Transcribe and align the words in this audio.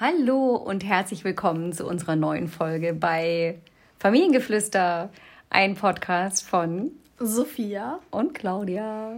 Hallo 0.00 0.54
und 0.54 0.84
herzlich 0.84 1.24
willkommen 1.24 1.72
zu 1.72 1.84
unserer 1.84 2.14
neuen 2.14 2.46
Folge 2.46 2.94
bei 2.94 3.58
Familiengeflüster, 3.98 5.10
ein 5.50 5.74
Podcast 5.74 6.48
von 6.48 6.92
Sophia 7.18 7.98
und 8.12 8.32
Claudia. 8.32 9.14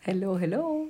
Hello, 0.00 0.36
hello. 0.36 0.88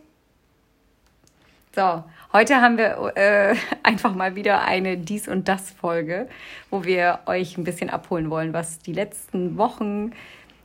So, 1.74 2.04
heute 2.32 2.62
haben 2.62 2.78
wir 2.78 3.12
äh, 3.16 3.54
einfach 3.82 4.14
mal 4.14 4.34
wieder 4.34 4.62
eine 4.62 4.96
Dies- 4.96 5.28
und 5.28 5.46
Das-Folge, 5.46 6.26
wo 6.70 6.84
wir 6.84 7.18
euch 7.26 7.58
ein 7.58 7.64
bisschen 7.64 7.90
abholen 7.90 8.30
wollen, 8.30 8.54
was 8.54 8.78
die 8.78 8.94
letzten 8.94 9.58
Wochen 9.58 10.12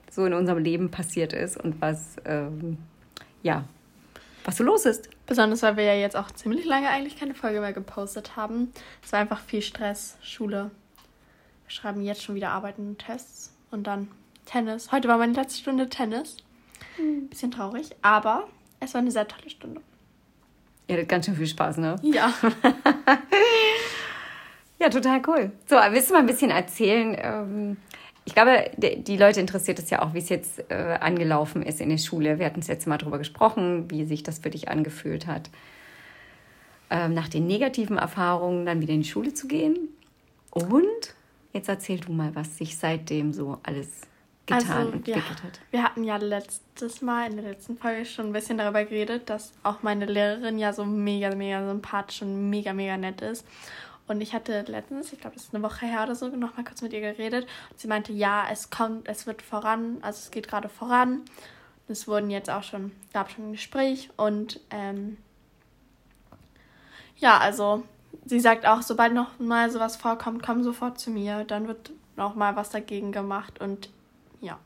so 0.09 0.25
in 0.25 0.33
unserem 0.33 0.63
Leben 0.63 0.89
passiert 0.89 1.33
ist 1.33 1.57
und 1.57 1.81
was, 1.81 2.15
ähm, 2.23 2.77
ja, 3.41 3.65
was 4.43 4.57
so 4.57 4.63
los 4.63 4.85
ist. 4.85 5.09
Besonders, 5.25 5.61
weil 5.61 5.77
wir 5.77 5.83
ja 5.83 5.95
jetzt 5.95 6.15
auch 6.15 6.31
ziemlich 6.31 6.65
lange 6.65 6.89
eigentlich 6.89 7.17
keine 7.17 7.33
Folge 7.33 7.61
mehr 7.61 7.73
gepostet 7.73 8.35
haben. 8.35 8.73
Es 9.03 9.11
war 9.11 9.19
einfach 9.19 9.39
viel 9.39 9.61
Stress, 9.61 10.17
Schule. 10.21 10.71
Wir 11.65 11.71
schreiben 11.71 12.03
jetzt 12.03 12.23
schon 12.23 12.35
wieder 12.35 12.51
Arbeiten 12.51 12.89
und 12.89 12.99
Tests 12.99 13.53
und 13.71 13.87
dann 13.87 14.09
Tennis. 14.45 14.91
Heute 14.91 15.07
war 15.07 15.17
meine 15.17 15.33
letzte 15.33 15.61
Stunde 15.61 15.89
Tennis. 15.89 16.37
Hm. 16.97 17.29
Bisschen 17.29 17.51
traurig, 17.51 17.89
aber 18.01 18.47
es 18.79 18.93
war 18.93 19.01
eine 19.01 19.11
sehr 19.11 19.27
tolle 19.27 19.49
Stunde. 19.49 19.81
Ihr 20.87 20.95
hattet 20.95 21.09
ganz 21.09 21.25
schön 21.25 21.35
viel 21.35 21.47
Spaß, 21.47 21.77
ne? 21.77 21.95
Ja. 22.01 22.33
ja, 24.79 24.89
total 24.89 25.21
cool. 25.27 25.51
So, 25.65 25.75
willst 25.75 26.09
du 26.09 26.13
mal 26.13 26.19
ein 26.19 26.25
bisschen 26.25 26.51
erzählen? 26.51 27.15
Ähm, 27.17 27.77
ich 28.25 28.33
glaube, 28.33 28.71
die 28.77 29.17
Leute 29.17 29.41
interessiert 29.41 29.79
es 29.79 29.89
ja 29.89 30.01
auch, 30.01 30.13
wie 30.13 30.19
es 30.19 30.29
jetzt 30.29 30.71
äh, 30.71 30.97
angelaufen 30.99 31.61
ist 31.61 31.81
in 31.81 31.89
der 31.89 31.97
Schule. 31.97 32.39
Wir 32.39 32.45
hatten 32.45 32.61
es 32.61 32.67
jetzt 32.67 32.87
mal 32.87 32.97
drüber 32.97 33.17
gesprochen, 33.17 33.91
wie 33.91 34.05
sich 34.05 34.23
das 34.23 34.39
für 34.39 34.49
dich 34.49 34.69
angefühlt 34.69 35.27
hat, 35.27 35.49
ähm, 36.89 37.13
nach 37.13 37.27
den 37.27 37.47
negativen 37.47 37.97
Erfahrungen 37.97 38.65
dann 38.65 38.81
wieder 38.81 38.93
in 38.93 39.01
die 39.01 39.09
Schule 39.09 39.33
zu 39.33 39.47
gehen. 39.47 39.89
Und 40.51 41.15
jetzt 41.51 41.67
erzähl 41.67 41.99
du 41.99 42.13
mal, 42.13 42.33
was 42.35 42.57
sich 42.57 42.77
seitdem 42.77 43.33
so 43.33 43.59
alles 43.63 43.89
getan 44.45 44.71
also, 44.71 44.87
und 44.87 44.93
entwickelt 44.95 45.25
ja, 45.25 45.43
hat. 45.43 45.59
Wir 45.71 45.83
hatten 45.83 46.03
ja 46.03 46.17
letztes 46.17 47.01
Mal 47.01 47.29
in 47.29 47.37
der 47.37 47.45
letzten 47.51 47.77
Folge 47.77 48.05
schon 48.05 48.27
ein 48.27 48.33
bisschen 48.33 48.57
darüber 48.57 48.83
geredet, 48.83 49.29
dass 49.29 49.53
auch 49.63 49.83
meine 49.83 50.05
Lehrerin 50.05 50.57
ja 50.59 50.71
so 50.73 50.85
mega, 50.85 51.33
mega 51.35 51.67
sympathisch 51.67 52.21
und 52.21 52.49
mega, 52.49 52.73
mega 52.73 52.97
nett 52.97 53.21
ist. 53.21 53.45
Und 54.13 54.21
ich 54.21 54.35
hatte 54.35 54.61
letztens, 54.67 55.11
ich 55.11 55.19
glaube, 55.19 55.35
das 55.35 55.45
ist 55.45 55.55
eine 55.55 55.63
Woche 55.63 55.87
her 55.87 56.03
oder 56.03 56.13
so, 56.13 56.27
noch 56.27 56.55
mal 56.55 56.63
kurz 56.63 56.83
mit 56.83 56.93
ihr 56.93 57.01
geredet. 57.01 57.47
Und 57.71 57.79
sie 57.79 57.87
meinte, 57.87 58.13
ja, 58.13 58.45
es 58.51 58.69
kommt, 58.69 59.07
es 59.07 59.25
wird 59.25 59.41
voran, 59.41 59.97
also 60.01 60.19
es 60.19 60.29
geht 60.29 60.47
gerade 60.47 60.69
voran. 60.69 61.21
Es 61.87 62.07
wurden 62.07 62.29
jetzt 62.29 62.51
auch 62.51 62.61
schon, 62.61 62.91
gab 63.11 63.31
schon 63.31 63.49
ein 63.49 63.51
Gespräch 63.53 64.11
und 64.15 64.59
ähm, 64.69 65.17
ja, 67.17 67.39
also 67.39 67.83
sie 68.25 68.39
sagt 68.39 68.67
auch, 68.67 68.83
sobald 68.83 69.15
noch 69.15 69.39
mal 69.39 69.71
sowas 69.71 69.95
vorkommt, 69.95 70.43
komm 70.43 70.61
sofort 70.61 70.99
zu 70.99 71.09
mir. 71.09 71.43
Dann 71.43 71.67
wird 71.67 71.91
noch 72.15 72.35
mal 72.35 72.55
was 72.55 72.69
dagegen 72.69 73.11
gemacht 73.11 73.59
und 73.59 73.89
ja. 74.41 74.59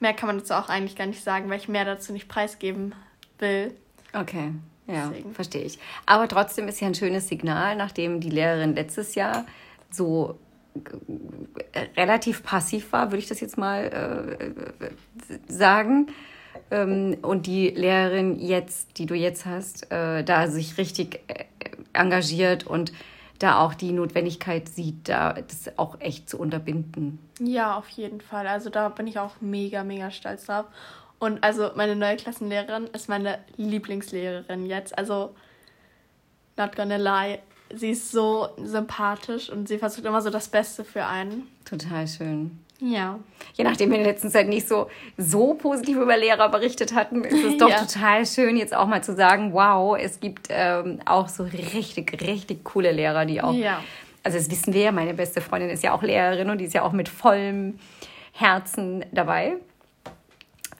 Mehr 0.00 0.14
kann 0.14 0.26
man 0.26 0.38
dazu 0.38 0.54
auch 0.54 0.70
eigentlich 0.70 0.96
gar 0.96 1.06
nicht 1.06 1.22
sagen, 1.22 1.50
weil 1.50 1.58
ich 1.58 1.68
mehr 1.68 1.84
dazu 1.84 2.14
nicht 2.14 2.28
preisgeben 2.28 2.94
will. 3.38 3.76
Okay. 4.14 4.54
Ja, 4.88 5.08
Deswegen. 5.08 5.32
verstehe 5.34 5.62
ich. 5.62 5.78
Aber 6.06 6.26
trotzdem 6.28 6.66
ist 6.66 6.80
ja 6.80 6.88
ein 6.88 6.94
schönes 6.94 7.28
Signal, 7.28 7.76
nachdem 7.76 8.20
die 8.20 8.30
Lehrerin 8.30 8.74
letztes 8.74 9.14
Jahr 9.14 9.44
so 9.90 10.38
äh, 11.72 11.86
relativ 11.96 12.42
passiv 12.42 12.92
war, 12.92 13.10
würde 13.10 13.18
ich 13.18 13.28
das 13.28 13.40
jetzt 13.40 13.58
mal 13.58 13.84
äh, 14.80 14.90
sagen. 15.52 16.08
Ähm, 16.70 17.18
und 17.22 17.46
die 17.46 17.68
Lehrerin 17.68 18.38
jetzt, 18.38 18.98
die 18.98 19.06
du 19.06 19.14
jetzt 19.14 19.46
hast, 19.46 19.90
äh, 19.92 20.24
da 20.24 20.48
sich 20.48 20.78
richtig 20.78 21.20
äh, 21.28 21.44
engagiert 21.92 22.66
und 22.66 22.92
da 23.38 23.60
auch 23.60 23.74
die 23.74 23.92
Notwendigkeit 23.92 24.68
sieht, 24.68 25.08
da 25.08 25.34
das 25.34 25.78
auch 25.78 26.00
echt 26.00 26.28
zu 26.28 26.38
unterbinden. 26.38 27.18
Ja, 27.40 27.76
auf 27.76 27.88
jeden 27.90 28.20
Fall. 28.20 28.46
Also 28.46 28.68
da 28.68 28.88
bin 28.88 29.06
ich 29.06 29.18
auch 29.18 29.40
mega, 29.40 29.84
mega 29.84 30.10
stolz 30.10 30.46
drauf. 30.46 30.66
Und 31.18 31.42
also 31.42 31.70
meine 31.74 31.96
neue 31.96 32.16
Klassenlehrerin 32.16 32.88
ist 32.92 33.08
meine 33.08 33.38
Lieblingslehrerin 33.56 34.66
jetzt. 34.66 34.96
Also, 34.96 35.34
not 36.56 36.76
gonna 36.76 36.96
lie, 36.96 37.40
sie 37.74 37.90
ist 37.90 38.10
so 38.10 38.48
sympathisch 38.62 39.50
und 39.50 39.68
sie 39.68 39.78
versucht 39.78 40.04
immer 40.04 40.22
so 40.22 40.30
das 40.30 40.48
Beste 40.48 40.84
für 40.84 41.04
einen. 41.06 41.48
Total 41.64 42.06
schön. 42.06 42.58
Ja. 42.80 43.18
Je 43.54 43.64
nachdem 43.64 43.90
wir 43.90 43.98
in 43.98 44.04
der 44.04 44.12
letzten 44.12 44.30
Zeit 44.30 44.46
nicht 44.46 44.68
so, 44.68 44.88
so 45.16 45.54
positiv 45.54 45.96
über 45.96 46.16
Lehrer 46.16 46.48
berichtet 46.48 46.94
hatten, 46.94 47.24
ist 47.24 47.44
es 47.44 47.58
doch 47.58 47.68
ja. 47.70 47.80
total 47.80 48.24
schön, 48.24 48.56
jetzt 48.56 48.74
auch 48.74 48.86
mal 48.86 49.02
zu 49.02 49.16
sagen, 49.16 49.52
wow, 49.52 49.98
es 49.98 50.20
gibt 50.20 50.46
ähm, 50.50 51.00
auch 51.04 51.28
so 51.28 51.42
richtig, 51.42 52.20
richtig 52.20 52.64
coole 52.64 52.92
Lehrer, 52.92 53.26
die 53.26 53.42
auch. 53.42 53.52
Ja. 53.52 53.82
Also 54.22 54.38
das 54.38 54.50
wissen 54.50 54.74
wir 54.74 54.82
ja, 54.82 54.92
meine 54.92 55.14
beste 55.14 55.40
Freundin 55.40 55.70
ist 55.70 55.82
ja 55.82 55.92
auch 55.92 56.02
Lehrerin 56.02 56.50
und 56.50 56.58
die 56.58 56.66
ist 56.66 56.74
ja 56.74 56.82
auch 56.82 56.92
mit 56.92 57.08
vollem 57.08 57.80
Herzen 58.32 59.04
dabei. 59.10 59.56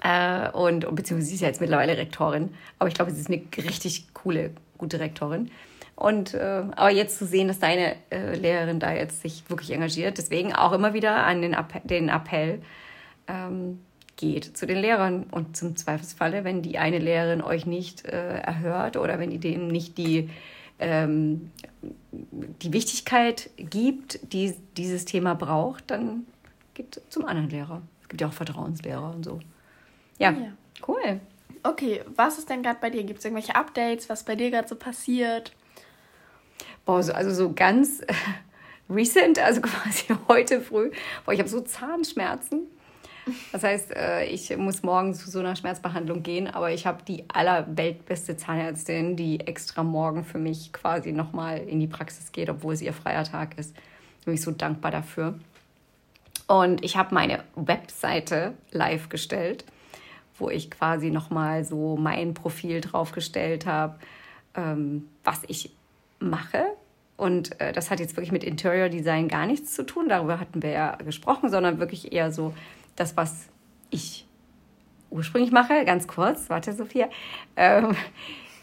Äh, 0.02 0.50
und, 0.50 0.80
beziehungsweise 0.94 1.28
sie 1.28 1.34
ist 1.34 1.40
ja 1.40 1.48
jetzt 1.48 1.60
mittlerweile 1.60 1.96
Rektorin. 1.96 2.50
Aber 2.78 2.88
ich 2.88 2.94
glaube, 2.94 3.10
sie 3.10 3.20
ist 3.20 3.28
eine 3.28 3.42
richtig 3.56 4.12
coole, 4.14 4.50
gute 4.76 5.00
Rektorin. 5.00 5.50
Und 5.96 6.34
äh, 6.34 6.64
aber 6.76 6.90
jetzt 6.90 7.18
zu 7.18 7.26
sehen, 7.26 7.48
dass 7.48 7.58
deine 7.58 7.96
äh, 8.10 8.36
Lehrerin 8.36 8.78
da 8.78 8.92
jetzt 8.92 9.20
sich 9.22 9.42
wirklich 9.48 9.72
engagiert, 9.72 10.16
deswegen 10.16 10.54
auch 10.54 10.72
immer 10.72 10.94
wieder 10.94 11.24
an 11.24 11.42
den, 11.42 11.54
Appell, 11.54 11.80
den 11.82 12.08
Appell 12.08 12.62
ähm, 13.26 13.80
geht 14.14 14.56
zu 14.56 14.64
den 14.64 14.78
Lehrern 14.78 15.24
und 15.32 15.56
zum 15.56 15.76
Zweifelsfalle, 15.76 16.44
wenn 16.44 16.62
die 16.62 16.78
eine 16.78 16.98
Lehrerin 16.98 17.42
euch 17.42 17.66
nicht 17.66 18.04
äh, 18.04 18.38
erhört 18.38 18.96
oder 18.96 19.18
wenn 19.18 19.30
die 19.30 19.38
denen 19.38 19.66
nicht 19.66 19.98
die 19.98 20.30
ähm, 20.78 21.50
die 22.12 22.72
Wichtigkeit 22.72 23.50
gibt, 23.56 24.32
die 24.32 24.54
dieses 24.76 25.04
Thema 25.04 25.34
braucht, 25.34 25.90
dann 25.90 26.26
geht 26.74 27.00
zum 27.08 27.24
anderen 27.24 27.50
Lehrer. 27.50 27.82
Es 28.02 28.08
gibt 28.08 28.20
ja 28.20 28.28
auch 28.28 28.32
Vertrauenslehrer 28.32 29.12
und 29.14 29.24
so. 29.24 29.40
Ja, 30.18 30.30
ja. 30.32 30.52
cool. 30.86 31.20
Okay, 31.62 32.02
was 32.14 32.38
ist 32.38 32.48
denn 32.48 32.62
gerade 32.62 32.78
bei 32.80 32.90
dir? 32.90 33.04
Gibt 33.04 33.18
es 33.18 33.24
irgendwelche 33.24 33.54
Updates, 33.54 34.08
was 34.08 34.24
bei 34.24 34.36
dir 34.36 34.50
gerade 34.50 34.68
so 34.68 34.76
passiert? 34.76 35.52
Boah, 36.84 37.02
so, 37.02 37.12
also 37.12 37.32
so 37.32 37.52
ganz 37.52 38.02
recent, 38.90 39.38
also 39.38 39.60
quasi 39.62 40.04
heute 40.28 40.60
früh. 40.60 40.90
Boah, 41.24 41.32
ich 41.32 41.40
habe 41.40 41.48
so 41.48 41.60
Zahnschmerzen. 41.60 42.62
Das 43.52 43.62
heißt, 43.62 43.94
äh, 43.94 44.24
ich 44.24 44.56
muss 44.56 44.82
morgen 44.82 45.12
zu 45.14 45.30
so 45.30 45.40
einer 45.40 45.54
Schmerzbehandlung 45.54 46.22
gehen, 46.22 46.46
aber 46.46 46.70
ich 46.70 46.86
habe 46.86 47.02
die 47.06 47.24
allerweltbeste 47.28 48.38
Zahnärztin, 48.38 49.16
die 49.16 49.40
extra 49.40 49.82
morgen 49.82 50.24
für 50.24 50.38
mich 50.38 50.72
quasi 50.72 51.12
nochmal 51.12 51.58
in 51.58 51.78
die 51.78 51.86
Praxis 51.86 52.32
geht, 52.32 52.48
obwohl 52.48 52.72
es 52.72 52.80
ihr 52.80 52.94
freier 52.94 53.24
Tag 53.24 53.58
ist. 53.58 53.76
Bin 54.24 54.32
ich 54.32 54.40
so 54.40 54.50
dankbar 54.50 54.90
dafür. 54.90 55.38
Und 56.46 56.82
ich 56.82 56.96
habe 56.96 57.14
meine 57.14 57.44
Webseite 57.54 58.54
live 58.70 59.10
gestellt 59.10 59.64
wo 60.38 60.50
ich 60.50 60.70
quasi 60.70 61.10
nochmal 61.10 61.64
so 61.64 61.96
mein 61.96 62.34
Profil 62.34 62.80
draufgestellt 62.80 63.66
habe, 63.66 63.98
ähm, 64.54 65.08
was 65.24 65.42
ich 65.48 65.74
mache. 66.18 66.64
Und 67.16 67.60
äh, 67.60 67.72
das 67.72 67.90
hat 67.90 68.00
jetzt 68.00 68.16
wirklich 68.16 68.32
mit 68.32 68.44
Interior 68.44 68.88
Design 68.88 69.28
gar 69.28 69.46
nichts 69.46 69.74
zu 69.74 69.84
tun. 69.84 70.08
Darüber 70.08 70.38
hatten 70.38 70.62
wir 70.62 70.70
ja 70.70 70.96
gesprochen, 70.96 71.50
sondern 71.50 71.78
wirklich 71.80 72.12
eher 72.12 72.30
so 72.30 72.54
das, 72.96 73.16
was 73.16 73.48
ich 73.90 74.26
ursprünglich 75.10 75.50
mache. 75.50 75.84
Ganz 75.84 76.06
kurz, 76.06 76.48
warte, 76.48 76.72
Sophia. 76.72 77.08
Ähm, 77.56 77.96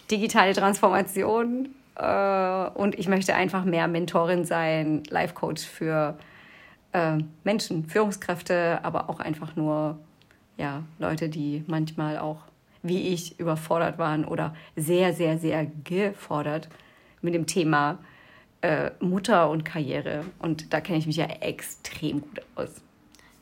digitale 0.09 0.53
Transformation. 0.53 1.69
Äh, 1.95 2.69
und 2.75 2.97
ich 2.97 3.07
möchte 3.07 3.35
einfach 3.35 3.65
mehr 3.65 3.87
Mentorin 3.87 4.45
sein, 4.45 5.03
Life-Coach 5.09 5.65
für 5.65 6.17
äh, 6.93 7.17
Menschen, 7.43 7.85
Führungskräfte, 7.85 8.79
aber 8.83 9.09
auch 9.09 9.19
einfach 9.19 9.55
nur 9.55 9.99
ja, 10.57 10.83
Leute, 10.99 11.29
die 11.29 11.63
manchmal 11.67 12.17
auch 12.17 12.37
wie 12.87 13.13
ich 13.13 13.39
überfordert 13.39 13.97
waren 13.97 14.25
oder 14.25 14.55
sehr, 14.75 15.13
sehr, 15.13 15.37
sehr 15.37 15.65
gefordert 15.83 16.69
mit 17.21 17.33
dem 17.33 17.47
Thema 17.47 17.97
äh, 18.61 18.91
Mutter 18.99 19.49
und 19.49 19.65
Karriere. 19.65 20.23
Und 20.39 20.71
da 20.71 20.81
kenne 20.81 20.99
ich 20.99 21.07
mich 21.07 21.17
ja 21.17 21.25
extrem 21.25 22.21
gut 22.21 22.41
aus. 22.55 22.69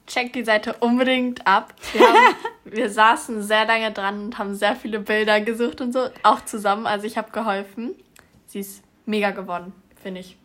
Check 0.07 0.33
die 0.33 0.44
Seite 0.44 0.75
unbedingt 0.80 1.45
ab. 1.45 1.74
Wir, 1.92 2.01
haben, 2.07 2.36
wir 2.63 2.89
saßen 2.89 3.42
sehr 3.42 3.65
lange 3.65 3.92
dran 3.92 4.25
und 4.25 4.38
haben 4.38 4.56
sehr 4.56 4.75
viele 4.75 5.00
Bilder 5.00 5.42
gesucht 5.42 5.81
und 5.81 5.92
so, 5.92 6.07
auch 6.24 6.45
zusammen. 6.45 6.88
Also 6.88 7.06
ich 7.06 7.18
habe 7.18 7.31
geholfen. 7.31 7.95
Sie 8.48 8.60
ist 8.60 8.83
mega 9.06 9.31
gewonnen, 9.31 9.74
finde 10.01 10.21
ich. 10.21 10.38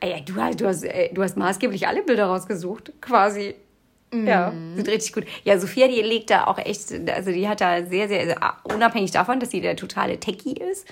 Ey, 0.00 0.22
du, 0.24 0.34
du, 0.34 0.66
hast, 0.66 0.84
du 0.84 1.22
hast 1.22 1.36
maßgeblich 1.36 1.88
alle 1.88 2.02
Bilder 2.02 2.26
rausgesucht, 2.26 2.92
quasi. 3.00 3.54
Ja, 4.12 4.50
mhm. 4.50 4.76
sind 4.76 4.88
richtig 4.88 5.12
gut. 5.12 5.24
Ja, 5.44 5.58
Sophia, 5.58 5.88
die 5.88 6.00
legt 6.00 6.30
da 6.30 6.46
auch 6.46 6.58
echt, 6.58 6.92
also 7.10 7.32
die 7.32 7.48
hat 7.48 7.60
da 7.60 7.84
sehr, 7.84 8.08
sehr, 8.08 8.42
also 8.42 8.74
unabhängig 8.74 9.10
davon, 9.10 9.40
dass 9.40 9.50
sie 9.50 9.60
der 9.60 9.76
totale 9.76 10.20
Techie 10.20 10.54
ist, 10.54 10.86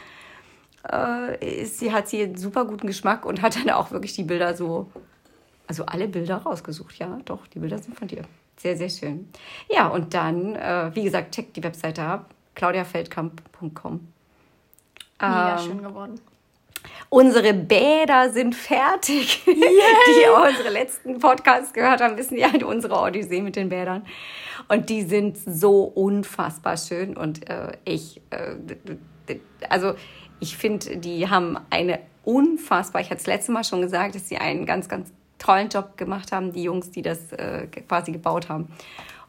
äh, 0.91 1.63
ist 1.63 1.79
sie 1.79 1.93
hat 1.93 2.09
sie 2.09 2.23
einen 2.23 2.37
super 2.37 2.65
guten 2.65 2.87
Geschmack 2.87 3.25
und 3.25 3.41
hat 3.41 3.57
dann 3.57 3.71
auch 3.71 3.91
wirklich 3.91 4.15
die 4.15 4.25
Bilder 4.25 4.55
so, 4.57 4.91
also 5.67 5.87
alle 5.87 6.09
Bilder 6.09 6.39
rausgesucht. 6.39 6.99
Ja, 6.99 7.19
doch, 7.25 7.47
die 7.47 7.61
Bilder 7.61 7.79
sind 7.79 7.97
von 7.97 8.09
dir. 8.09 8.23
Sehr, 8.57 8.77
sehr 8.77 8.91
schön. 8.91 9.29
Ja, 9.71 9.89
und 9.89 10.15
dann, 10.15 10.57
äh, 10.57 10.91
wie 10.95 11.05
gesagt, 11.05 11.35
checkt 11.35 11.57
die 11.57 11.63
Webseite 11.63 12.03
ab, 12.03 12.31
claudiafeldkamp.com. 12.55 14.09
Mega 15.21 15.59
ähm, 15.59 15.65
schön 15.65 15.83
geworden. 15.83 16.21
Unsere 17.09 17.55
Bäder 17.55 18.31
sind 18.31 18.55
fertig. 18.55 19.45
Yay. 19.47 19.57
Die 19.57 20.49
unsere 20.49 20.71
letzten 20.71 21.19
Podcasts 21.19 21.73
gehört 21.73 22.01
haben, 22.01 22.17
wissen 22.17 22.37
ja 22.37 22.49
unsere 22.67 22.95
Odyssee 22.95 23.43
mit 23.43 23.57
den 23.57 23.69
Bädern. 23.69 24.05
Und 24.69 24.89
die 24.91 25.03
sind 25.03 25.37
so 25.37 25.83
unfassbar 25.83 26.77
schön. 26.77 27.17
Und 27.17 27.49
äh, 27.49 27.73
ich, 27.85 28.21
äh, 28.31 29.37
also 29.69 29.95
ich 30.41 30.57
finde, 30.57 30.97
die 30.97 31.29
haben 31.29 31.59
eine 31.71 32.01
unfassbar, 32.25 33.01
ich 33.01 33.11
hatte 33.11 33.21
es 33.21 33.27
letzte 33.27 33.53
Mal 33.53 33.65
schon 33.65 33.83
gesagt, 33.83 34.15
dass 34.15 34.29
sie 34.29 34.39
einen 34.39 34.67
ganz, 34.67 34.89
ganz 34.89 35.13
tollen 35.39 35.69
Job 35.69 35.97
gemacht 35.97 36.33
haben, 36.33 36.53
die 36.53 36.63
Jungs, 36.63 36.91
die 36.91 37.03
das 37.03 37.33
äh, 37.33 37.67
quasi 37.67 38.13
gebaut 38.13 38.49
haben. 38.49 38.69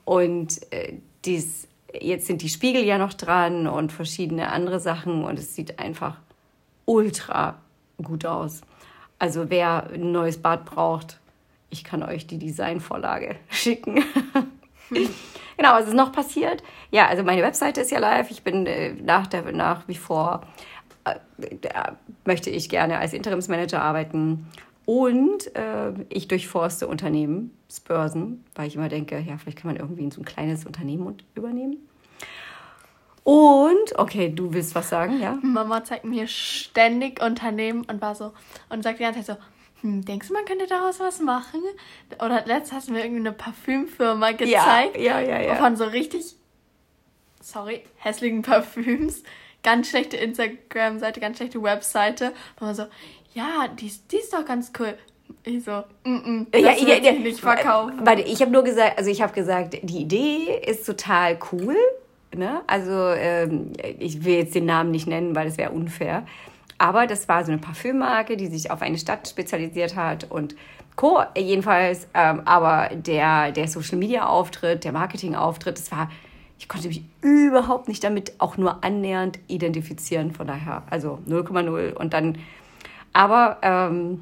Und 0.06 0.62
äh, 0.71 0.94
dies, 1.25 1.68
jetzt 1.94 2.28
sind 2.28 2.42
die 2.42 2.50
Spiegel 2.50 2.83
ja 2.83 2.98
noch 2.98 3.13
dran 3.13 3.68
und 3.68 3.92
verschiedene 3.92 4.51
andere 4.51 4.80
Sachen 4.80 5.24
und 5.24 5.39
es 5.39 5.56
sieht 5.56 5.80
einfach 5.80 6.18
ultra 6.86 7.60
gut 8.03 8.25
aus. 8.25 8.62
Also 9.19 9.50
wer 9.50 9.89
ein 9.94 10.12
neues 10.12 10.38
Bad 10.38 10.65
braucht, 10.65 11.19
ich 11.69 11.83
kann 11.83 12.03
euch 12.03 12.27
die 12.27 12.38
Designvorlage 12.38 13.36
schicken. 13.50 14.03
genau, 14.89 15.74
was 15.74 15.88
ist 15.88 15.94
noch 15.94 16.12
passiert? 16.12 16.63
Ja, 16.92 17.07
also 17.07 17.24
meine 17.24 17.42
Webseite 17.42 17.81
ist 17.81 17.92
ja 17.92 18.00
live. 18.00 18.31
Ich 18.31 18.44
bin 18.44 18.65
äh, 18.65 18.94
nach, 18.94 19.27
der, 19.27 19.51
nach 19.51 19.88
wie 19.88 19.95
vor, 19.95 20.42
äh, 21.06 21.15
möchte 22.25 22.50
ich 22.50 22.69
gerne 22.69 22.97
als 22.97 23.13
Interimsmanager 23.13 23.81
arbeiten. 23.81 24.47
Und 24.86 25.56
äh, 25.56 25.94
ich 26.09 26.27
durchforste 26.27 26.88
Unternehmensbörsen, 26.88 28.45
weil 28.53 28.68
ich 28.68 28.75
immer 28.75 28.89
denke, 28.89 29.19
ja, 29.19 29.38
vielleicht 29.38 29.57
kann 29.57 29.71
man 29.71 29.77
irgendwie 29.77 30.09
so 30.12 30.21
ein 30.21 30.25
kleines 30.25 30.65
Unternehmen 30.65 31.18
übernehmen. 31.33 31.77
Und, 33.25 33.98
okay, 33.98 34.30
du 34.30 34.54
willst 34.54 34.75
was 34.75 34.89
sagen, 34.89 35.19
ja? 35.19 35.39
Mama 35.42 35.83
zeigt 35.83 36.06
mir 36.06 36.27
ständig 36.27 37.24
Unternehmen 37.24 37.83
und 37.89 38.00
war 38.00 38.13
so, 38.13 38.33
und 38.69 38.83
sagt 38.83 39.00
die 39.00 39.04
ganze 39.04 39.24
Zeit 39.24 39.38
so, 39.38 39.44
hm, 39.81 40.06
denkst 40.06 40.27
du, 40.27 40.33
man 40.36 40.45
könnte 40.45 40.68
daraus 40.68 41.00
was 41.00 41.19
machen? 41.22 41.60
Oder 42.24 42.44
letztens 42.45 42.74
hast 42.74 42.88
du 42.88 42.92
mir 42.92 43.00
irgendwie 43.04 43.22
eine 43.22 43.31
Parfümfirma 43.31 44.33
gezeigt. 44.33 44.98
Ja, 44.98 45.19
ja, 45.19 45.22
ja. 45.22 45.42
ja. 45.42 45.56
Von 45.56 45.75
so 45.75 45.86
richtig, 45.86 46.36
sorry, 47.42 47.81
hässlichen 47.98 48.44
Parfüms. 48.44 49.24
Ganz 49.63 49.89
schlechte 49.89 50.18
Instagram-Seite, 50.18 51.19
ganz 51.19 51.38
schlechte 51.38 51.63
Webseite. 51.63 52.28
Und 52.60 52.68
man 52.68 52.75
so, 52.75 52.86
ja, 53.33 53.68
die, 53.69 53.92
die 54.12 54.18
ist 54.18 54.33
doch 54.33 54.45
ganz 54.45 54.71
cool. 54.78 54.95
Ich 55.44 55.63
so, 55.63 55.83
mm 56.04 56.16
-mm, 56.16 56.45
das 56.51 56.62
ja, 56.62 56.74
ja, 56.74 56.95
ja, 57.01 57.12
nicht 57.13 57.39
verkaufen. 57.39 58.06
Warte, 58.06 58.21
ich 58.21 58.39
habe 58.42 58.51
nur 58.51 58.63
gesagt, 58.63 59.00
also 59.00 59.10
ich 59.10 59.24
habe 59.24 59.33
gesagt, 59.33 59.80
die 59.81 60.01
Idee 60.01 60.62
ist 60.63 60.86
total 60.86 61.39
cool. 61.51 61.75
Ne? 62.38 62.62
Also 62.68 62.92
ähm, 62.92 63.74
ich 64.00 64.24
will 64.24 64.36
jetzt 64.36 64.56
den 64.56 64.66
Namen 64.66 64.92
nicht 64.92 65.08
nennen, 65.08 65.36
weil 65.36 65.46
das 65.46 65.58
wäre 65.58 65.72
unfair. 65.72 66.24
Aber 66.78 67.08
das 67.08 67.28
war 67.30 67.44
so 67.46 67.52
eine 67.52 67.62
Parfümmarke, 67.62 68.38
die 68.38 68.48
sich 68.48 68.70
auf 68.72 68.82
eine 68.82 68.98
Stadt 68.98 69.28
spezialisiert 69.28 69.96
hat 69.96 70.30
und 70.30 70.56
Co. 70.96 71.22
Jedenfalls, 71.38 72.08
ähm, 72.14 72.42
aber 72.46 72.90
der, 72.96 73.52
der 73.52 73.68
Social 73.68 73.98
Media 73.98 74.28
Auftritt, 74.28 74.84
der 74.84 74.92
Marketing 74.92 75.36
Auftritt, 75.36 75.78
das 75.78 75.92
war, 75.92 76.10
ich 76.58 76.68
konnte 76.68 76.88
mich 76.88 77.04
überhaupt 77.22 77.88
nicht 77.88 78.04
damit 78.04 78.34
auch 78.40 78.58
nur 78.58 78.84
annähernd 78.84 79.40
identifizieren. 79.48 80.31
Von 80.31 80.48
daher, 80.48 80.84
also 80.90 81.20
0,0. 81.28 81.94
Und 81.94 82.14
dann, 82.14 82.38
aber 83.14 83.58
ähm, 83.62 84.22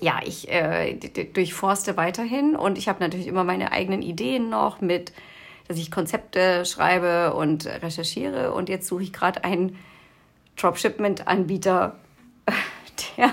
ja, 0.00 0.20
ich 0.24 0.50
äh, 0.50 0.94
durchforste 1.32 1.96
weiterhin 1.96 2.54
und 2.54 2.76
ich 2.76 2.88
habe 2.88 3.00
natürlich 3.00 3.26
immer 3.26 3.44
meine 3.44 3.72
eigenen 3.72 4.02
Ideen 4.02 4.50
noch 4.50 4.80
mit 4.80 5.12
dass 5.68 5.78
ich 5.78 5.90
Konzepte 5.90 6.64
schreibe 6.64 7.34
und 7.34 7.66
recherchiere. 7.66 8.52
Und 8.52 8.68
jetzt 8.68 8.86
suche 8.86 9.02
ich 9.02 9.12
gerade 9.12 9.44
einen 9.44 9.78
Dropshipment-Anbieter, 10.56 11.96
der, 13.16 13.30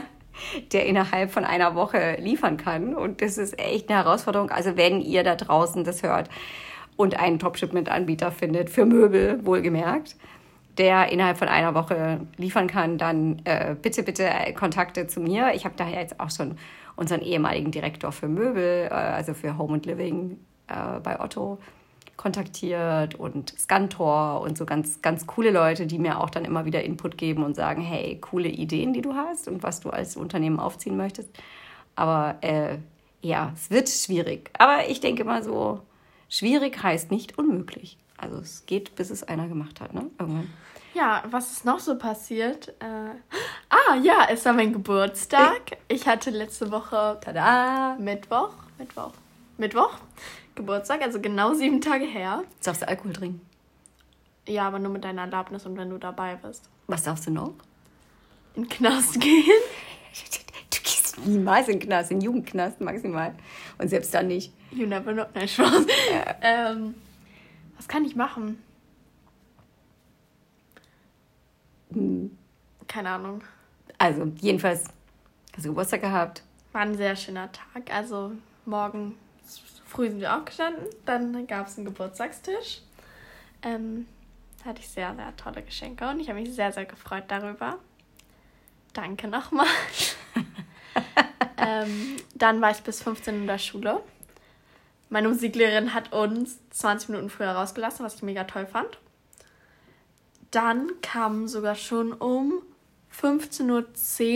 der 0.72 0.86
innerhalb 0.86 1.32
von 1.32 1.46
einer 1.46 1.76
Woche 1.76 2.18
liefern 2.20 2.58
kann. 2.58 2.96
Und 2.96 3.22
das 3.22 3.38
ist 3.38 3.60
echt 3.60 3.90
eine 3.90 4.04
Herausforderung. 4.04 4.50
Also 4.50 4.78
wenn 4.78 5.02
ihr 5.02 5.24
da 5.24 5.36
draußen 5.36 5.84
das 5.84 6.04
hört 6.04 6.30
und 6.96 7.20
einen 7.20 7.40
Dropshipment-Anbieter 7.40 8.32
findet, 8.32 8.70
für 8.70 8.86
Möbel 8.86 9.46
wohlgemerkt, 9.46 10.16
der 10.78 11.12
innerhalb 11.12 11.38
von 11.38 11.48
einer 11.48 11.76
Woche 11.76 12.22
liefern 12.38 12.68
kann, 12.68 12.98
dann 12.98 13.42
äh, 13.46 13.76
bitte, 13.80 14.04
bitte 14.04 14.28
Kontakte 14.56 15.08
zu 15.08 15.20
mir. 15.20 15.54
Ich 15.54 15.66
habe 15.66 15.76
daher 15.78 16.02
jetzt 16.02 16.20
auch 16.20 16.32
schon 16.32 16.58
unseren 16.96 17.22
ehemaligen 17.22 17.72
Direktor 17.72 18.12
für 18.12 18.28
Möbel, 18.28 18.88
äh, 18.90 18.94
also 18.94 19.34
für 19.34 19.58
Home 19.58 19.76
and 19.76 19.86
Living 19.86 20.40
äh, 20.68 21.00
bei 21.02 21.20
Otto, 21.20 21.60
kontaktiert 22.24 23.16
und 23.16 23.54
Scantor 23.60 24.40
und 24.40 24.58
so 24.58 24.66
ganz, 24.66 25.02
ganz 25.02 25.28
coole 25.28 25.52
Leute, 25.52 25.86
die 25.86 26.00
mir 26.00 26.22
auch 26.22 26.30
dann 26.30 26.46
immer 26.46 26.64
wieder 26.64 26.82
Input 26.82 27.18
geben 27.18 27.44
und 27.44 27.54
sagen, 27.54 27.82
hey, 27.82 28.18
coole 28.22 28.48
Ideen, 28.48 28.94
die 28.94 29.02
du 29.02 29.14
hast 29.14 29.50
und 29.50 29.62
was 29.62 29.82
du 29.82 29.90
als 29.90 30.16
Unternehmen 30.16 30.58
aufziehen 30.58 30.96
möchtest. 30.96 31.30
Aber 31.98 32.38
äh, 32.40 32.78
ja, 33.22 33.52
es 33.54 33.70
wird 33.70 33.90
schwierig. 33.90 34.52
Aber 34.58 34.88
ich 34.88 35.02
denke 35.02 35.26
mal 35.26 35.44
so, 35.44 35.82
schwierig 36.30 36.82
heißt 36.82 37.12
nicht 37.12 37.38
unmöglich. 37.38 37.98
Also 38.16 38.38
es 38.38 38.66
geht, 38.66 38.96
bis 38.96 39.10
es 39.10 39.24
einer 39.24 39.50
gemacht 39.50 39.82
hat, 39.82 39.94
ne? 39.94 40.10
Irgendwann. 40.18 40.50
Ja, 40.94 41.24
was 41.30 41.52
ist 41.52 41.66
noch 41.66 41.80
so 41.80 41.98
passiert? 41.98 42.70
Äh, 42.80 43.16
ah, 43.70 43.96
ja, 44.02 44.28
es 44.30 44.46
war 44.46 44.54
mein 44.54 44.72
Geburtstag. 44.72 45.78
Ich 45.90 46.08
hatte 46.08 46.30
letzte 46.30 46.72
Woche 46.72 47.18
Tada. 47.20 47.98
Mittwoch, 48.00 48.54
Mittwoch, 48.78 49.12
Mittwoch 49.58 49.98
Geburtstag, 50.56 51.02
also 51.02 51.20
genau 51.20 51.54
sieben 51.54 51.82
Tage 51.82 52.06
her. 52.06 52.44
Darfst 52.64 52.82
du 52.82 52.88
Alkohol 52.88 53.14
trinken? 53.14 53.42
Ja, 54.48 54.68
aber 54.68 54.80
nur 54.80 54.92
mit 54.92 55.04
deiner 55.04 55.24
Erlaubnis 55.24 55.66
und 55.66 55.78
wenn 55.78 55.90
du 55.90 55.98
dabei 55.98 56.36
bist. 56.36 56.70
Was 56.88 57.04
darfst 57.04 57.28
du 57.28 57.32
noch? 57.32 57.54
In 58.56 58.64
den 58.64 58.70
Knast 58.70 59.20
gehen. 59.20 59.46
Du 60.70 60.80
gehst 60.84 61.18
niemals 61.26 61.68
in 61.70 61.80
den 61.80 61.88
Knast, 61.88 62.12
in 62.12 62.20
den 62.20 62.26
Jugendknast 62.26 62.82
maximal. 62.82 63.34
Und 63.78 63.88
selbst 63.88 64.14
dann 64.14 64.28
nicht. 64.28 64.54
You 64.72 64.86
never 64.86 65.14
know. 65.14 65.26
Nein, 65.34 65.48
Spaß. 65.48 65.86
Ja. 66.12 66.36
Ähm, 66.42 66.96
was 67.78 67.88
kann 67.88 68.06
ich 68.06 68.16
machen? 68.16 68.62
Hm. 71.94 72.38
Keine 72.88 73.10
Ahnung. 73.10 73.42
Also, 73.98 74.32
jedenfalls 74.42 74.84
hast 75.56 75.66
du 75.66 75.70
Geburtstag 75.70 76.02
gehabt. 76.02 76.44
War 76.74 76.82
ein 76.82 76.96
sehr 76.96 77.16
schöner 77.16 77.52
Tag. 77.52 77.94
Also, 77.94 78.34
morgen 78.66 79.16
früh 79.94 80.10
sind 80.10 80.20
wir 80.20 80.36
aufgestanden, 80.36 80.86
dann 81.06 81.46
gab 81.46 81.68
es 81.68 81.78
einen 81.78 81.86
Geburtstagstisch. 81.86 82.82
Ähm, 83.62 84.08
da 84.60 84.70
hatte 84.70 84.82
ich 84.82 84.90
sehr, 84.90 85.14
sehr 85.16 85.36
tolle 85.38 85.62
Geschenke 85.62 86.10
und 86.10 86.20
ich 86.20 86.30
habe 86.30 86.40
mich 86.40 86.54
sehr, 86.54 86.72
sehr 86.72 86.86
gefreut 86.86 87.26
darüber. 87.28 87.78
Danke 88.94 89.28
nochmal. 89.28 89.68
ähm, 91.58 92.18
dann 92.34 92.60
war 92.62 92.72
ich 92.72 92.82
bis 92.82 93.04
15 93.04 93.36
in 93.36 93.48
der 93.48 93.60
Schule. 93.60 94.02
Meine 95.10 95.30
Musiklehrerin 95.30 95.94
hat 95.94 96.12
uns 96.12 96.58
20 96.72 97.10
Minuten 97.10 97.30
früher 97.30 97.52
rausgelassen, 97.52 98.04
was 98.04 98.16
ich 98.16 98.24
mega 98.24 98.46
toll 98.46 98.66
fand. 98.66 98.98
Dann 100.50 100.90
kamen 101.02 101.48
sogar 101.48 101.76
schon 101.76 102.14
um 102.14 102.64
15.10 103.16 103.70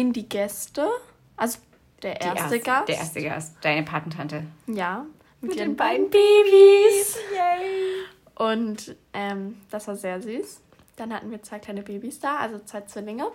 Uhr 0.07 0.13
die 0.13 0.29
Gäste. 0.29 0.87
Also 1.35 1.59
der 2.03 2.21
erste, 2.21 2.37
erste 2.37 2.59
Gast. 2.59 2.87
Der 2.89 2.95
erste 2.97 3.23
Gast, 3.23 3.55
deine 3.61 3.83
Patentante. 3.83 4.43
Ja 4.67 5.05
mit, 5.41 5.51
mit 5.51 5.59
ihren 5.59 5.75
beiden 5.75 6.09
Babys. 6.09 7.17
Yay. 7.33 8.05
Und 8.35 8.95
ähm, 9.13 9.57
das 9.69 9.87
war 9.87 9.95
sehr 9.95 10.21
süß. 10.21 10.61
Dann 10.95 11.13
hatten 11.13 11.31
wir 11.31 11.41
zwei 11.43 11.59
kleine 11.59 11.83
Babys 11.83 12.19
da, 12.19 12.37
also 12.37 12.59
zwei 12.59 12.81
Zwillinge. 12.81 13.27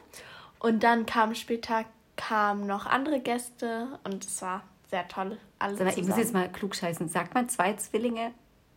Und 0.59 0.83
dann 0.83 1.07
kamen 1.07 1.35
später 1.35 1.85
kamen 2.17 2.67
noch 2.67 2.87
andere 2.87 3.21
Gäste 3.21 3.99
und 4.05 4.25
es 4.25 4.43
war 4.43 4.63
sehr 4.91 5.09
toll. 5.09 5.39
Alle 5.59 5.77
Sag 5.77 5.87
mal, 5.87 5.99
ich 5.99 6.07
muss 6.07 6.17
jetzt 6.17 6.35
mal 6.35 6.51
klug 6.51 6.77
scheißen. 6.77 7.09
Sagt 7.09 7.35
man 7.35 7.49
zwei 7.49 7.73
Zwillinge? 7.75 8.33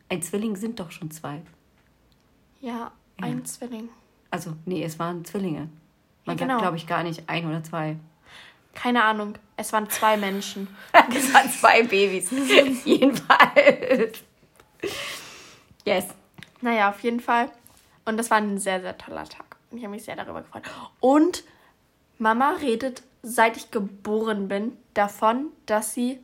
Ein 0.10 0.22
Zwilling 0.22 0.56
sind 0.56 0.80
doch 0.80 0.92
schon 0.92 1.12
zwei. 1.12 1.42
Ja, 2.62 2.92
ein 3.18 3.40
ja. 3.40 3.44
Zwilling. 3.44 3.90
Also, 4.32 4.54
nee, 4.66 4.84
es 4.84 4.98
waren 4.98 5.26
Zwillinge. 5.26 5.70
Man 6.26 6.38
ja, 6.38 6.46
genau. 6.46 6.54
sagt, 6.54 6.62
glaube 6.62 6.78
ich, 6.78 6.88
gar 6.88 7.04
nicht 7.04 7.30
ein 7.30 7.46
oder 7.48 7.64
zwei. 7.64 7.98
Keine 8.76 9.04
Ahnung. 9.04 9.36
Es 9.58 9.74
waren 9.74 9.90
zwei 9.90 10.18
Menschen. 10.18 10.68
es 11.16 11.34
waren 11.34 11.50
zwei 11.50 11.82
Babys. 11.82 12.30
Jedenfalls. 12.86 14.24
Yes. 15.84 16.06
Naja, 16.62 16.90
auf 16.90 17.00
jeden 17.02 17.20
Fall. 17.20 17.50
Und 18.06 18.18
das 18.18 18.30
war 18.30 18.38
ein 18.38 18.60
sehr, 18.60 18.82
sehr 18.82 18.98
toller 18.98 19.26
Tag. 19.26 19.58
Und 19.72 19.80
ich 19.80 19.84
habe 19.84 19.96
mich 19.96 20.04
sehr 20.04 20.16
darüber 20.16 20.42
gefreut. 20.42 20.64
Und 21.00 21.44
Mama 22.20 22.52
redet, 22.62 23.02
seit 23.24 23.58
ich 23.58 23.72
geboren 23.72 24.48
bin, 24.48 24.78
davon, 24.94 25.48
dass 25.66 25.94
sie 25.94 26.20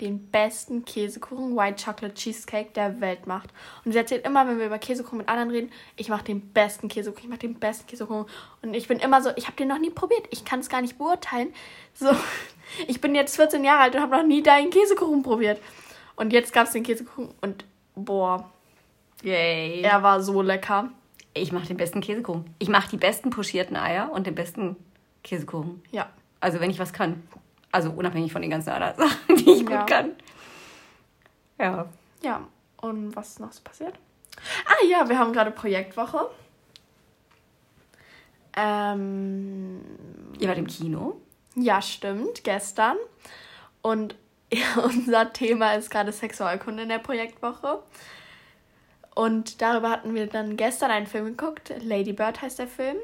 den 0.00 0.30
besten 0.30 0.84
Käsekuchen, 0.84 1.56
White 1.56 1.84
Chocolate 1.84 2.14
Cheesecake 2.14 2.72
der 2.72 3.00
Welt 3.00 3.26
macht. 3.26 3.50
Und 3.84 3.92
sie 3.92 3.98
erzählt 3.98 4.24
immer, 4.24 4.46
wenn 4.48 4.58
wir 4.58 4.66
über 4.66 4.78
Käsekuchen 4.78 5.18
mit 5.18 5.28
anderen 5.28 5.50
reden, 5.50 5.70
ich 5.96 6.08
mache 6.08 6.24
den 6.24 6.40
besten 6.52 6.88
Käsekuchen, 6.88 7.24
ich 7.24 7.28
mache 7.28 7.40
den 7.40 7.54
besten 7.54 7.86
Käsekuchen. 7.86 8.26
Und 8.62 8.74
ich 8.74 8.88
bin 8.88 8.98
immer 8.98 9.22
so, 9.22 9.30
ich 9.36 9.46
habe 9.46 9.56
den 9.56 9.68
noch 9.68 9.78
nie 9.78 9.90
probiert, 9.90 10.26
ich 10.30 10.44
kann 10.44 10.60
es 10.60 10.68
gar 10.68 10.80
nicht 10.80 10.98
beurteilen. 10.98 11.52
So, 11.94 12.10
ich 12.86 13.00
bin 13.00 13.14
jetzt 13.14 13.36
14 13.36 13.64
Jahre 13.64 13.82
alt 13.82 13.94
und 13.94 14.00
habe 14.00 14.16
noch 14.16 14.26
nie 14.26 14.42
deinen 14.42 14.70
Käsekuchen 14.70 15.22
probiert. 15.22 15.60
Und 16.16 16.32
jetzt 16.32 16.52
gab 16.52 16.66
es 16.66 16.72
den 16.72 16.82
Käsekuchen 16.82 17.34
und 17.40 17.64
boah, 17.94 18.50
Yay. 19.22 19.82
er 19.82 20.02
war 20.02 20.22
so 20.22 20.42
lecker. 20.42 20.90
Ich 21.34 21.52
mache 21.52 21.66
den 21.66 21.76
besten 21.76 22.00
Käsekuchen. 22.00 22.54
Ich 22.58 22.68
mache 22.68 22.90
die 22.90 22.96
besten 22.96 23.30
pochierten 23.30 23.76
Eier 23.76 24.10
und 24.12 24.26
den 24.26 24.34
besten 24.34 24.76
Käsekuchen. 25.22 25.82
Ja. 25.90 26.10
Also 26.40 26.60
wenn 26.60 26.70
ich 26.70 26.78
was 26.78 26.92
kann. 26.92 27.22
Also 27.72 27.90
unabhängig 27.90 28.32
von 28.32 28.42
den 28.42 28.50
ganzen 28.50 28.70
anderen 28.70 28.96
Sachen, 29.08 29.36
die 29.36 29.50
ich 29.50 29.60
gut 29.66 29.70
Ja. 29.70 29.84
kann. 29.84 30.12
Ja. 31.58 31.86
Ja. 32.22 32.46
Und 32.80 33.14
was 33.14 33.28
ist 33.30 33.40
noch 33.40 33.52
so 33.52 33.62
passiert? 33.62 33.94
Ah 34.66 34.84
ja, 34.88 35.08
wir 35.08 35.18
haben 35.18 35.32
gerade 35.32 35.50
Projektwoche. 35.50 36.30
Ähm, 38.56 39.80
Ihr 40.38 40.48
wart 40.48 40.58
im 40.58 40.66
Kino? 40.66 41.20
ja, 41.56 41.80
stimmt, 41.82 42.42
gestern. 42.44 42.96
Und 43.82 44.14
unser 44.84 45.32
Thema 45.32 45.72
ist 45.74 45.90
gerade 45.90 46.12
Sexualkunde 46.12 46.82
in 46.84 46.88
der 46.88 46.98
Projektwoche. 46.98 47.82
Und 49.14 49.60
darüber 49.60 49.90
hatten 49.90 50.14
wir 50.14 50.26
dann 50.26 50.56
gestern 50.56 50.90
einen 50.90 51.06
Film 51.06 51.36
geguckt. 51.36 51.72
Lady 51.82 52.12
Bird 52.12 52.40
heißt 52.42 52.58
der 52.58 52.68
Film. 52.68 52.96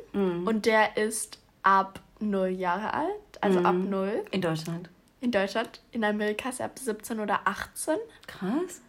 Und 0.46 0.64
der 0.66 0.96
ist 0.96 1.38
ab 1.62 2.00
0 2.20 2.48
Jahre 2.48 2.92
alt. 2.94 3.10
Also 3.40 3.60
ab 3.60 3.74
0 3.74 4.24
In 4.30 4.40
Deutschland. 4.40 4.88
in 5.20 5.30
Deutschland. 5.30 5.80
In 5.92 6.04
Amerika 6.04 6.48
ist 6.50 6.60
er 6.60 6.66
ab 6.66 6.78
17 6.78 7.20
oder 7.20 7.40
18. 7.44 7.96
Krass. 8.26 8.80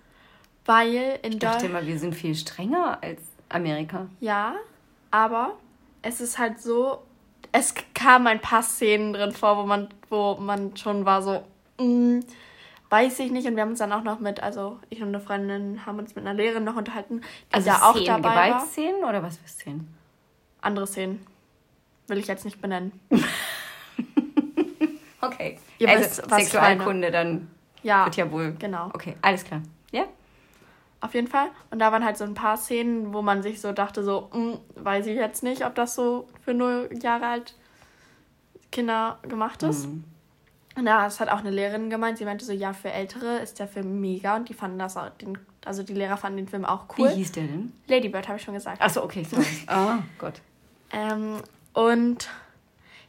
Weil 0.66 1.20
in 1.24 1.34
Ich 1.34 1.40
dachte 1.40 1.60
Deutschland. 1.64 1.64
immer, 1.66 1.86
wir 1.86 2.00
sind 2.00 2.14
viel 2.16 2.36
strenger 2.36 2.98
als 3.02 3.22
Amerika. 3.50 4.08
Ja, 4.20 4.56
aber 5.12 5.54
es 6.02 6.20
ist 6.22 6.38
halt 6.38 6.60
so, 6.62 7.00
es 7.52 7.74
kamen 7.94 8.28
ein 8.28 8.42
paar 8.42 8.64
Szenen 8.64 9.14
drin 9.14 9.32
vor, 9.32 9.58
wo 9.58 9.64
man, 9.64 9.88
wo 10.10 10.36
man 10.36 10.76
schon 10.76 11.06
war 11.06 11.22
so, 11.22 11.44
mm, 11.80 12.20
weiß 12.90 13.20
ich 13.20 13.32
nicht. 13.32 13.48
Und 13.48 13.56
wir 13.56 13.62
haben 13.64 13.70
uns 13.72 13.80
dann 13.80 13.94
auch 13.94 14.04
noch 14.04 14.20
mit, 14.20 14.42
also 14.44 14.80
ich 14.90 15.02
und 15.02 15.10
eine 15.10 15.20
Freundin 15.22 15.86
haben 15.86 16.00
uns 16.00 16.16
mit 16.16 16.26
einer 16.26 16.34
Lehrerin 16.34 16.64
noch 16.66 16.76
unterhalten, 16.76 17.22
die 17.50 17.54
Also 17.54 17.70
da 17.70 17.82
auch 17.90 17.92
Szenen, 17.96 18.06
dabei 18.22 18.36
war. 18.36 18.46
Gewaltszenen 18.48 19.04
oder 19.06 19.24
was 19.24 19.38
für 19.38 19.48
Szenen? 19.48 19.94
Andere 20.62 20.88
Szenen. 20.88 21.26
Will 22.08 22.18
ich 22.18 22.28
jetzt 22.28 22.46
nicht 22.46 22.62
benennen. 22.62 22.92
Okay. 25.20 25.58
Ihr 25.80 25.90
also 25.90 26.04
wisst, 26.04 26.30
was 26.30 26.44
Sexualkunde 26.44 27.12
dann 27.12 27.48
Ja, 27.84 28.06
wird 28.06 28.16
ja 28.18 28.32
wohl. 28.32 28.56
genau. 28.60 28.88
Okay, 28.94 29.16
alles 29.22 29.44
klar. 29.44 29.62
Ja? 29.92 30.04
Auf 31.02 31.14
jeden 31.14 31.28
Fall. 31.28 31.50
Und 31.72 31.80
da 31.80 31.92
waren 31.92 32.06
halt 32.06 32.18
so 32.18 32.24
ein 32.24 32.34
paar 32.34 32.58
Szenen, 32.58 33.14
wo 33.14 33.22
man 33.22 33.42
sich 33.44 33.60
so 33.60 33.72
dachte, 33.72 34.04
so, 34.04 34.30
mm, 34.34 34.54
weiß 34.84 35.08
ich 35.08 35.16
jetzt 35.16 35.44
nicht, 35.44 35.66
ob 35.66 35.76
das 35.76 35.96
so 35.96 36.28
für 36.44 36.54
null 36.54 36.90
Jahre 37.02 37.28
alt 37.28 37.56
Kinder 38.72 39.20
gemacht 39.24 39.64
ist. 39.64 39.88
Mhm. 39.88 40.04
Und 40.76 40.86
ja, 40.86 41.06
das 41.06 41.20
hat 41.20 41.30
auch 41.30 41.40
eine 41.40 41.50
Lehrerin 41.50 41.90
gemeint. 41.90 42.20
Sie 42.20 42.26
meinte 42.26 42.46
so, 42.46 42.54
ja, 42.54 42.74
für 42.74 42.92
Ältere 42.92 43.40
ist 43.40 43.58
der 43.60 43.68
Film 43.68 44.00
mega 44.00 44.36
und 44.36 44.50
die 44.50 44.54
fanden 44.54 44.78
das 44.78 44.98
auch, 44.98 45.10
den, 45.10 45.38
also 45.66 45.82
die 45.82 45.94
Lehrer 45.94 46.18
fanden 46.18 46.38
den 46.38 46.48
Film 46.48 46.64
auch 46.66 46.86
cool. 46.98 47.10
Wie 47.10 47.16
hieß 47.16 47.32
der 47.32 47.44
denn? 47.46 47.74
Lady 47.88 48.10
Bird 48.10 48.28
habe 48.28 48.38
ich 48.38 48.44
schon 48.44 48.54
gesagt. 48.54 48.80
Achso, 48.82 49.04
okay, 49.04 49.24
sorry. 49.24 49.46
Ah, 49.68 50.00
Gott. 50.20 50.42
Ähm, 50.92 51.38
und 51.78 52.30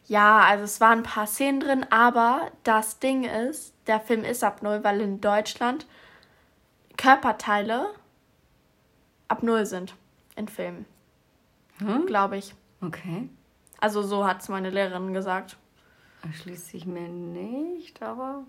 ja, 0.06 0.40
also 0.40 0.64
es 0.64 0.80
waren 0.80 0.98
ein 1.00 1.02
paar 1.04 1.26
Szenen 1.26 1.60
drin, 1.60 1.86
aber 1.90 2.50
das 2.64 2.98
Ding 2.98 3.24
ist, 3.24 3.72
der 3.86 4.00
Film 4.00 4.24
ist 4.24 4.44
ab 4.44 4.62
null, 4.62 4.84
weil 4.84 5.00
in 5.00 5.20
Deutschland 5.20 5.86
Körperteile 6.96 7.86
ab 9.28 9.42
null 9.42 9.64
sind 9.66 9.94
in 10.36 10.48
Filmen, 10.48 10.86
Hm? 11.78 12.06
glaube 12.06 12.36
ich. 12.38 12.54
Okay. 12.80 13.28
Also 13.80 14.02
so 14.02 14.26
hat 14.26 14.40
es 14.42 14.48
meine 14.48 14.70
Lehrerin 14.70 15.14
gesagt. 15.14 15.56
Erschließt 16.24 16.68
sich 16.68 16.84
mir 16.86 17.08
nicht, 17.08 18.02
aber. 18.02 18.42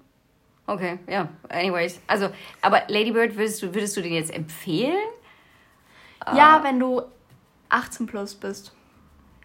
Okay, 0.66 1.00
ja. 1.08 1.30
Anyways. 1.50 2.00
Also, 2.08 2.30
aber 2.62 2.82
Lady 2.88 3.12
Bird, 3.12 3.36
würdest 3.38 3.62
du, 3.62 3.74
würdest 3.74 3.96
du 3.98 4.02
den 4.02 4.14
jetzt 4.14 4.34
empfehlen? 4.34 4.98
Ja, 6.36 6.64
wenn 6.64 6.80
du 6.80 7.04
18 7.70 8.06
plus 8.08 8.36
bist. 8.36 8.74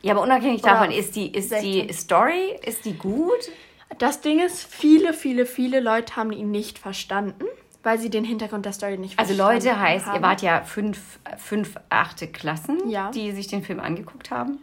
Ja, 0.05 0.13
aber 0.13 0.23
unabhängig 0.23 0.63
Oder 0.63 0.73
davon, 0.73 0.91
ist 0.91 1.17
die, 1.17 1.29
ist 1.33 1.51
die 1.51 1.81
16. 1.87 1.93
Story, 1.95 2.59
ist 2.63 2.85
die 2.85 2.93
gut? 2.95 3.51
Das 3.99 4.21
Ding 4.21 4.39
ist, 4.41 4.63
viele, 4.63 5.15
viele, 5.15 5.47
viele 5.47 5.81
Leute 5.81 6.17
haben 6.17 6.31
ihn 6.33 6.51
nicht 6.51 6.79
verstanden, 6.79 7.45
weil 7.83 7.99
sie 7.99 8.11
den 8.11 8.25
Hintergrund 8.25 8.67
der 8.67 8.73
Story 8.75 8.99
nicht 8.99 9.19
Also 9.19 9.35
verstanden 9.35 9.65
Leute 9.67 9.81
heißt, 9.81 10.07
haben. 10.07 10.17
ihr 10.17 10.23
wart 10.23 10.43
ja 10.43 10.63
fünf, 10.63 11.19
fünf 11.39 11.77
achte 11.89 12.27
Klassen, 12.29 12.91
Ja. 12.91 13.11
die 13.13 13.33
sich 13.33 13.47
den 13.47 13.63
Film 13.63 13.81
angeguckt 13.81 14.31
haben. 14.31 14.59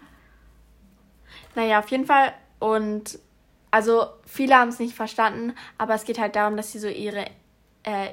Naja, 1.55 1.79
auf 1.79 1.89
jeden 1.89 2.05
Fall. 2.05 2.33
Und 2.59 3.17
also 3.71 4.05
viele 4.25 4.55
haben 4.55 4.69
es 4.69 4.77
nicht 4.79 4.93
verstanden, 4.93 5.53
aber 5.77 5.95
es 5.95 6.03
geht 6.03 6.19
halt 6.19 6.35
darum, 6.35 6.55
dass 6.55 6.71
sie 6.71 6.79
so 6.79 6.87
ihre 6.87 7.25
äh, 7.83 8.09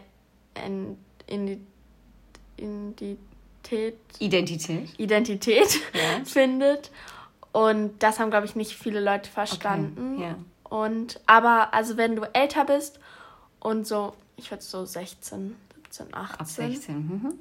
in, 0.66 0.96
in, 1.26 1.66
Identität, 2.56 3.98
Identität. 4.18 4.88
Identität 4.98 5.80
Ja. 5.92 6.00
findet. 6.24 6.90
Und 7.52 8.02
das 8.02 8.18
haben, 8.18 8.30
glaube 8.30 8.46
ich, 8.46 8.56
nicht 8.56 8.76
viele 8.76 9.00
Leute 9.00 9.30
verstanden. 9.30 10.14
Okay, 10.16 10.28
ja. 10.28 10.34
Und 10.68 11.20
aber, 11.26 11.72
also 11.72 11.96
wenn 11.96 12.14
du 12.16 12.22
älter 12.34 12.64
bist 12.64 13.00
und 13.60 13.86
so, 13.86 14.14
ich 14.36 14.50
würde 14.50 14.62
so 14.62 14.84
16, 14.84 15.56
17, 15.74 16.14
18. 16.14 16.40
Ab 16.40 16.46
16. 16.46 16.96
Mhm. 16.96 17.38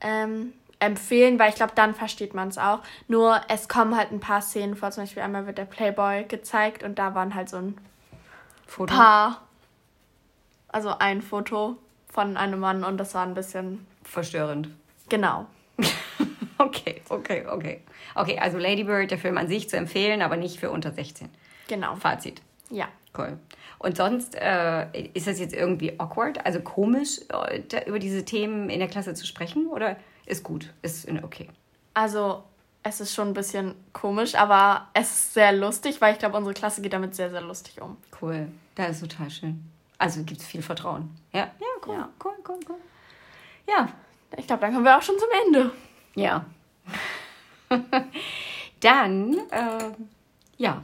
ähm, 0.00 0.52
empfehlen, 0.78 1.38
weil 1.38 1.48
ich 1.50 1.56
glaube, 1.56 1.72
dann 1.74 1.94
versteht 1.94 2.34
man 2.34 2.48
es 2.48 2.58
auch. 2.58 2.80
Nur 3.08 3.40
es 3.48 3.68
kommen 3.68 3.96
halt 3.96 4.12
ein 4.12 4.20
paar 4.20 4.42
Szenen 4.42 4.76
vor, 4.76 4.90
zum 4.90 5.04
Beispiel 5.04 5.22
einmal 5.22 5.46
wird 5.46 5.58
der 5.58 5.64
Playboy 5.64 6.24
gezeigt 6.24 6.82
und 6.82 6.98
da 6.98 7.14
waren 7.14 7.34
halt 7.34 7.48
so 7.48 7.56
ein 7.56 7.78
Foto. 8.66 8.94
Paar, 8.94 9.42
also 10.68 10.90
ein 10.98 11.22
Foto 11.22 11.76
von 12.12 12.36
einem 12.36 12.60
Mann 12.60 12.84
und 12.84 12.98
das 12.98 13.14
war 13.14 13.24
ein 13.24 13.34
bisschen, 13.34 13.86
Verstörend. 14.04 14.68
genau. 15.08 15.46
Okay, 16.58 17.02
okay, 17.10 17.44
okay. 17.46 17.80
Okay, 18.14 18.38
also 18.38 18.56
Lady 18.58 18.84
Bird, 18.84 19.10
der 19.10 19.18
Film 19.18 19.36
an 19.38 19.48
sich 19.48 19.68
zu 19.68 19.76
empfehlen, 19.76 20.22
aber 20.22 20.36
nicht 20.36 20.58
für 20.58 20.70
unter 20.70 20.90
16. 20.92 21.28
Genau. 21.68 21.96
Fazit. 21.96 22.40
Ja. 22.70 22.88
Cool. 23.16 23.38
Und 23.78 23.96
sonst 23.96 24.34
äh, 24.34 24.86
ist 25.14 25.26
das 25.26 25.38
jetzt 25.38 25.54
irgendwie 25.54 25.98
awkward, 25.98 26.44
also 26.44 26.60
komisch, 26.60 27.20
äh, 27.50 27.62
über 27.86 27.98
diese 27.98 28.24
Themen 28.24 28.68
in 28.70 28.78
der 28.78 28.88
Klasse 28.88 29.14
zu 29.14 29.26
sprechen? 29.26 29.66
Oder 29.68 29.96
ist 30.26 30.42
gut? 30.44 30.72
Ist 30.82 31.04
in- 31.06 31.22
okay. 31.24 31.48
Also, 31.94 32.42
es 32.82 33.00
ist 33.00 33.14
schon 33.14 33.28
ein 33.28 33.34
bisschen 33.34 33.74
komisch, 33.92 34.34
aber 34.34 34.88
es 34.94 35.10
ist 35.10 35.34
sehr 35.34 35.52
lustig, 35.52 36.00
weil 36.00 36.12
ich 36.12 36.18
glaube, 36.18 36.36
unsere 36.36 36.54
Klasse 36.54 36.82
geht 36.82 36.92
damit 36.92 37.14
sehr, 37.14 37.30
sehr 37.30 37.40
lustig 37.42 37.80
um. 37.80 37.96
Cool. 38.20 38.48
Das 38.74 38.90
ist 38.90 39.00
total 39.00 39.30
schön. 39.30 39.64
Also 39.98 40.22
gibt 40.24 40.40
es 40.40 40.46
viel 40.46 40.62
Vertrauen. 40.62 41.10
Ja, 41.32 41.50
ja, 41.58 41.66
cool, 41.86 41.94
Ja. 41.94 42.08
cool, 42.24 42.32
cool, 42.48 42.60
cool. 42.68 42.76
Ja, 43.66 43.88
Ich 44.36 44.46
glaube, 44.46 44.60
dann 44.60 44.72
kommen 44.74 44.84
wir 44.84 44.96
auch 44.98 45.02
schon 45.02 45.18
zum 45.18 45.28
Ende. 45.46 45.70
Ja. 46.16 46.44
Dann, 48.80 49.34
äh, 49.50 49.92
ja, 50.58 50.82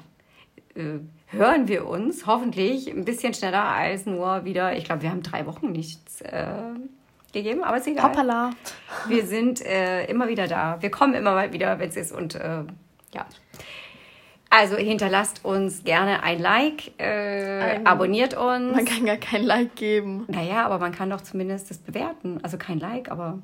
äh, 0.75 0.99
hören 1.29 1.69
wir 1.69 1.87
uns 1.87 2.27
hoffentlich 2.27 2.89
ein 2.89 3.05
bisschen 3.05 3.35
schneller 3.35 3.65
als 3.65 4.07
nur 4.07 4.45
wieder, 4.45 4.77
ich 4.77 4.85
glaube, 4.85 5.03
wir 5.03 5.11
haben 5.11 5.23
drei 5.23 5.47
Wochen 5.47 5.71
nichts 5.73 6.21
äh, 6.23 6.53
gegeben, 7.33 7.63
aber 7.65 7.77
ist 7.79 7.87
egal. 7.87 8.05
Hoppala. 8.11 8.51
Wir 9.09 9.27
sind 9.27 9.65
äh, 9.65 10.05
immer 10.07 10.29
wieder 10.29 10.47
da. 10.49 10.81
Wir 10.81 10.91
kommen 10.91 11.15
immer 11.15 11.33
mal 11.35 11.53
wieder, 11.53 11.79
wenn 11.79 11.89
es 11.89 11.97
ist. 11.97 12.13
Und 12.13 12.35
äh, 12.35 12.65
ja. 13.15 13.27
Also 14.51 14.77
hinterlasst 14.77 15.45
uns 15.47 15.83
gerne 15.85 16.23
ein 16.23 16.39
Like, 16.39 16.93
äh, 17.01 17.77
Ein- 17.77 17.87
abonniert 17.87 18.35
uns. 18.35 18.75
Man 18.75 18.85
kann 18.85 19.07
gar 19.07 19.17
kein 19.17 19.45
Like 19.45 19.77
geben. 19.77 20.25
naja, 20.29 20.67
aber 20.67 20.79
man 20.79 20.93
kann 20.93 21.09
doch 21.09 21.23
zumindest 21.23 21.71
das 21.71 21.79
bewerten. 21.79 22.41
Also 22.43 22.59
kein 22.59 22.79
Like, 22.79 23.11
aber 23.11 23.39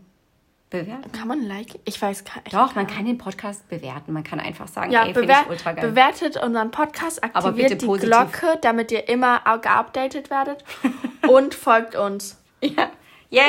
bewerten. 0.71 1.11
Kann 1.13 1.29
man 1.29 1.41
ein 1.41 1.49
Like? 1.49 1.79
Ich 1.85 2.01
weiß 2.01 2.25
gar 2.25 2.37
nicht. 2.43 2.53
Doch, 2.55 2.75
man 2.75 2.87
kann 2.87 3.05
den 3.07 3.19
Podcast 3.19 3.69
bewerten. 3.69 4.13
Man 4.13 4.25
kann 4.25 4.39
einfach 4.41 4.69
sagen, 4.69 4.91
Ja, 4.93 5.05
ey, 5.07 5.13
bewer 5.13 5.43
ich 5.45 5.51
ultra 5.51 5.73
geil. 5.73 5.89
bewertet 5.89 6.37
unseren 6.43 6.71
Podcast, 6.71 7.23
Aber 7.25 7.37
aktiviert 7.37 7.69
bitte 7.71 7.77
die 7.81 7.87
positiv. 7.87 8.11
Glocke, 8.11 8.59
damit 8.61 8.93
ihr 8.93 9.09
immer 9.09 9.41
geupdatet 9.63 10.31
werdet 10.31 10.65
und 11.29 11.55
folgt 11.55 11.95
uns. 11.97 12.39
Ja. 12.61 12.91
Yes! 13.31 13.45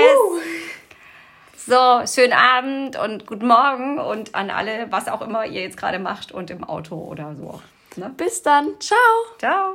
So, 1.55 2.01
schönen 2.07 2.33
Abend 2.33 2.97
und 2.97 3.27
guten 3.27 3.47
Morgen 3.47 3.99
und 3.99 4.33
an 4.33 4.49
alle, 4.49 4.87
was 4.91 5.07
auch 5.07 5.21
immer 5.21 5.45
ihr 5.45 5.61
jetzt 5.61 5.77
gerade 5.77 5.99
macht 5.99 6.31
und 6.31 6.49
im 6.49 6.63
Auto 6.63 6.95
oder 6.95 7.35
so. 7.35 7.61
Ne? 7.95 8.11
Bis 8.17 8.41
dann. 8.41 8.79
Ciao. 8.79 8.97
Ciao! 9.37 9.67